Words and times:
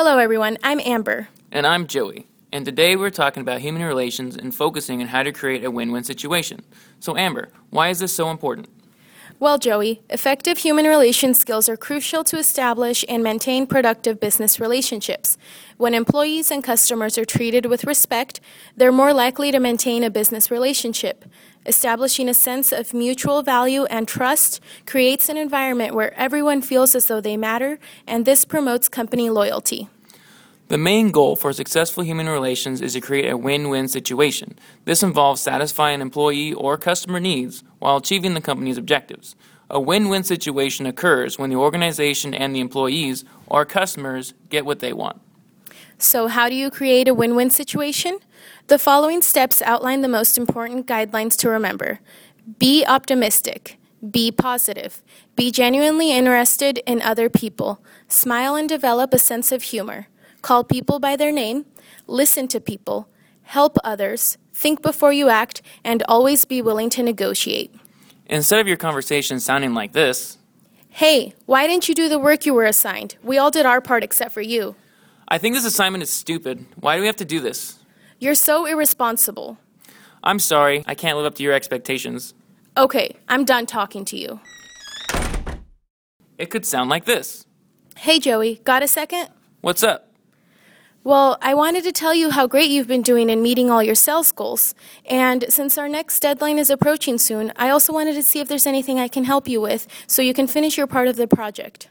Hello, 0.00 0.18
everyone. 0.18 0.58
I'm 0.62 0.78
Amber. 0.78 1.26
And 1.50 1.66
I'm 1.66 1.88
Joey. 1.88 2.28
And 2.52 2.64
today 2.64 2.94
we're 2.94 3.10
talking 3.10 3.40
about 3.40 3.60
human 3.60 3.82
relations 3.82 4.36
and 4.36 4.54
focusing 4.54 5.02
on 5.02 5.08
how 5.08 5.24
to 5.24 5.32
create 5.32 5.64
a 5.64 5.72
win 5.72 5.90
win 5.90 6.04
situation. 6.04 6.60
So, 7.00 7.16
Amber, 7.16 7.48
why 7.70 7.88
is 7.88 7.98
this 7.98 8.14
so 8.14 8.30
important? 8.30 8.68
Well, 9.40 9.58
Joey, 9.58 10.02
effective 10.08 10.58
human 10.58 10.84
relations 10.84 11.40
skills 11.40 11.68
are 11.68 11.76
crucial 11.76 12.22
to 12.24 12.38
establish 12.38 13.04
and 13.08 13.24
maintain 13.24 13.66
productive 13.66 14.20
business 14.20 14.60
relationships. 14.60 15.36
When 15.78 15.94
employees 15.94 16.52
and 16.52 16.62
customers 16.62 17.18
are 17.18 17.24
treated 17.24 17.66
with 17.66 17.82
respect, 17.82 18.40
they're 18.76 18.92
more 18.92 19.12
likely 19.12 19.50
to 19.50 19.58
maintain 19.58 20.04
a 20.04 20.10
business 20.10 20.48
relationship. 20.48 21.24
Establishing 21.68 22.30
a 22.30 22.34
sense 22.34 22.72
of 22.72 22.94
mutual 22.94 23.42
value 23.42 23.84
and 23.90 24.08
trust 24.08 24.58
creates 24.86 25.28
an 25.28 25.36
environment 25.36 25.94
where 25.94 26.14
everyone 26.14 26.62
feels 26.62 26.94
as 26.94 27.08
though 27.08 27.20
they 27.20 27.36
matter, 27.36 27.78
and 28.06 28.24
this 28.24 28.46
promotes 28.46 28.88
company 28.88 29.28
loyalty. 29.28 29.86
The 30.68 30.78
main 30.78 31.10
goal 31.10 31.36
for 31.36 31.52
successful 31.52 32.04
human 32.04 32.26
relations 32.26 32.80
is 32.80 32.94
to 32.94 33.02
create 33.02 33.28
a 33.30 33.36
win 33.36 33.68
win 33.68 33.86
situation. 33.86 34.58
This 34.86 35.02
involves 35.02 35.42
satisfying 35.42 36.00
employee 36.00 36.54
or 36.54 36.78
customer 36.78 37.20
needs 37.20 37.62
while 37.80 37.98
achieving 37.98 38.32
the 38.32 38.40
company's 38.40 38.78
objectives. 38.78 39.36
A 39.68 39.78
win 39.78 40.08
win 40.08 40.24
situation 40.24 40.86
occurs 40.86 41.38
when 41.38 41.50
the 41.50 41.56
organization 41.56 42.32
and 42.32 42.54
the 42.54 42.60
employees 42.60 43.26
or 43.46 43.66
customers 43.66 44.32
get 44.48 44.64
what 44.64 44.80
they 44.80 44.94
want. 44.94 45.20
So, 45.98 46.28
how 46.28 46.48
do 46.48 46.54
you 46.54 46.70
create 46.70 47.08
a 47.08 47.14
win 47.14 47.34
win 47.34 47.50
situation? 47.50 48.20
The 48.68 48.78
following 48.78 49.22
steps 49.22 49.62
outline 49.62 50.02
the 50.02 50.08
most 50.08 50.36
important 50.36 50.86
guidelines 50.86 51.36
to 51.38 51.48
remember 51.48 52.00
be 52.58 52.84
optimistic, 52.86 53.78
be 54.10 54.30
positive, 54.32 55.02
be 55.36 55.50
genuinely 55.50 56.12
interested 56.12 56.78
in 56.86 57.02
other 57.02 57.28
people, 57.28 57.82
smile 58.08 58.54
and 58.54 58.68
develop 58.68 59.12
a 59.12 59.18
sense 59.18 59.52
of 59.52 59.62
humor, 59.62 60.06
call 60.40 60.64
people 60.64 60.98
by 60.98 61.16
their 61.16 61.32
name, 61.32 61.66
listen 62.06 62.48
to 62.48 62.60
people, 62.60 63.08
help 63.42 63.76
others, 63.84 64.38
think 64.52 64.82
before 64.82 65.12
you 65.12 65.28
act, 65.28 65.62
and 65.84 66.02
always 66.08 66.44
be 66.44 66.62
willing 66.62 66.90
to 66.90 67.02
negotiate. 67.02 67.74
Instead 68.26 68.60
of 68.60 68.68
your 68.68 68.76
conversation 68.76 69.40
sounding 69.40 69.74
like 69.74 69.92
this, 69.92 70.38
Hey, 70.90 71.34
why 71.46 71.66
didn't 71.66 71.88
you 71.88 71.94
do 71.94 72.08
the 72.08 72.18
work 72.18 72.44
you 72.44 72.54
were 72.54 72.64
assigned? 72.64 73.16
We 73.22 73.38
all 73.38 73.50
did 73.52 73.66
our 73.66 73.80
part 73.80 74.02
except 74.02 74.32
for 74.32 74.40
you. 74.40 74.74
I 75.28 75.38
think 75.38 75.54
this 75.54 75.64
assignment 75.64 76.02
is 76.02 76.10
stupid. 76.10 76.66
Why 76.80 76.96
do 76.96 77.02
we 77.02 77.06
have 77.06 77.16
to 77.16 77.24
do 77.24 77.38
this? 77.38 77.77
You're 78.20 78.34
so 78.34 78.66
irresponsible. 78.66 79.58
I'm 80.24 80.40
sorry, 80.40 80.82
I 80.86 80.96
can't 80.96 81.16
live 81.16 81.26
up 81.26 81.36
to 81.36 81.42
your 81.44 81.52
expectations. 81.52 82.34
Okay, 82.76 83.16
I'm 83.28 83.44
done 83.44 83.64
talking 83.64 84.04
to 84.06 84.16
you. 84.16 84.40
It 86.36 86.50
could 86.50 86.66
sound 86.66 86.90
like 86.90 87.04
this 87.04 87.46
Hey, 87.96 88.18
Joey, 88.18 88.60
got 88.64 88.82
a 88.82 88.88
second? 88.88 89.28
What's 89.60 89.84
up? 89.84 90.12
Well, 91.04 91.38
I 91.40 91.54
wanted 91.54 91.84
to 91.84 91.92
tell 91.92 92.12
you 92.12 92.30
how 92.30 92.48
great 92.48 92.70
you've 92.70 92.88
been 92.88 93.02
doing 93.02 93.30
in 93.30 93.40
meeting 93.40 93.70
all 93.70 93.82
your 93.84 93.94
sales 93.94 94.32
goals. 94.32 94.74
And 95.08 95.44
since 95.48 95.78
our 95.78 95.88
next 95.88 96.20
deadline 96.20 96.58
is 96.58 96.70
approaching 96.70 97.18
soon, 97.18 97.52
I 97.54 97.70
also 97.70 97.92
wanted 97.92 98.14
to 98.14 98.22
see 98.22 98.40
if 98.40 98.48
there's 98.48 98.66
anything 98.66 98.98
I 98.98 99.08
can 99.08 99.24
help 99.24 99.48
you 99.48 99.60
with 99.60 99.86
so 100.08 100.22
you 100.22 100.34
can 100.34 100.48
finish 100.48 100.76
your 100.76 100.88
part 100.88 101.06
of 101.06 101.14
the 101.14 101.28
project. 101.28 101.88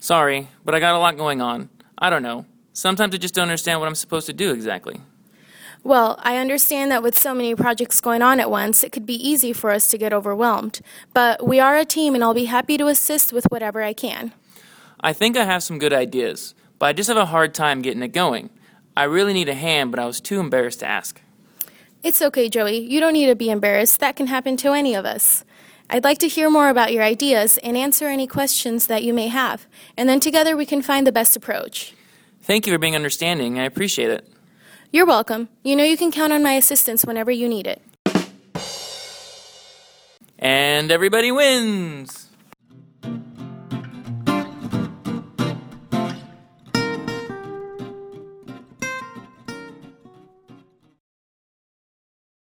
Sorry, 0.00 0.48
but 0.64 0.74
I 0.74 0.80
got 0.80 0.96
a 0.96 0.98
lot 0.98 1.16
going 1.16 1.40
on. 1.40 1.70
I 1.96 2.10
don't 2.10 2.22
know. 2.22 2.46
Sometimes 2.72 3.14
I 3.14 3.18
just 3.18 3.34
don't 3.34 3.44
understand 3.44 3.78
what 3.78 3.86
I'm 3.86 3.94
supposed 3.94 4.26
to 4.26 4.32
do 4.32 4.52
exactly. 4.52 5.00
Well, 5.88 6.18
I 6.22 6.36
understand 6.36 6.90
that 6.90 7.02
with 7.02 7.18
so 7.18 7.32
many 7.32 7.54
projects 7.54 7.98
going 8.02 8.20
on 8.20 8.40
at 8.40 8.50
once, 8.50 8.84
it 8.84 8.92
could 8.92 9.06
be 9.06 9.14
easy 9.14 9.54
for 9.54 9.70
us 9.70 9.88
to 9.88 9.96
get 9.96 10.12
overwhelmed. 10.12 10.82
But 11.14 11.48
we 11.48 11.60
are 11.60 11.78
a 11.78 11.86
team, 11.86 12.14
and 12.14 12.22
I'll 12.22 12.34
be 12.34 12.44
happy 12.44 12.76
to 12.76 12.88
assist 12.88 13.32
with 13.32 13.46
whatever 13.46 13.82
I 13.82 13.94
can. 13.94 14.34
I 15.00 15.14
think 15.14 15.34
I 15.34 15.44
have 15.44 15.62
some 15.62 15.78
good 15.78 15.94
ideas, 15.94 16.54
but 16.78 16.90
I 16.90 16.92
just 16.92 17.08
have 17.08 17.16
a 17.16 17.24
hard 17.24 17.54
time 17.54 17.80
getting 17.80 18.02
it 18.02 18.08
going. 18.08 18.50
I 18.98 19.04
really 19.04 19.32
need 19.32 19.48
a 19.48 19.54
hand, 19.54 19.90
but 19.90 19.98
I 19.98 20.04
was 20.04 20.20
too 20.20 20.40
embarrassed 20.40 20.80
to 20.80 20.86
ask. 20.86 21.22
It's 22.02 22.20
okay, 22.20 22.50
Joey. 22.50 22.76
You 22.76 23.00
don't 23.00 23.14
need 23.14 23.28
to 23.28 23.34
be 23.34 23.48
embarrassed. 23.48 23.98
That 24.00 24.14
can 24.14 24.26
happen 24.26 24.58
to 24.58 24.74
any 24.74 24.94
of 24.94 25.06
us. 25.06 25.42
I'd 25.88 26.04
like 26.04 26.18
to 26.18 26.28
hear 26.28 26.50
more 26.50 26.68
about 26.68 26.92
your 26.92 27.02
ideas 27.02 27.56
and 27.64 27.78
answer 27.78 28.08
any 28.08 28.26
questions 28.26 28.88
that 28.88 29.04
you 29.04 29.14
may 29.14 29.28
have, 29.28 29.66
and 29.96 30.06
then 30.06 30.20
together 30.20 30.54
we 30.54 30.66
can 30.66 30.82
find 30.82 31.06
the 31.06 31.12
best 31.12 31.34
approach. 31.34 31.94
Thank 32.42 32.66
you 32.66 32.74
for 32.74 32.78
being 32.78 32.94
understanding. 32.94 33.58
I 33.58 33.64
appreciate 33.64 34.10
it. 34.10 34.28
You're 34.90 35.04
welcome. 35.04 35.50
You 35.62 35.76
know 35.76 35.84
you 35.84 35.98
can 35.98 36.10
count 36.10 36.32
on 36.32 36.42
my 36.42 36.52
assistance 36.52 37.04
whenever 37.04 37.30
you 37.30 37.46
need 37.46 37.66
it. 37.66 37.82
And 40.38 40.90
everybody 40.90 41.30
wins! 41.30 42.27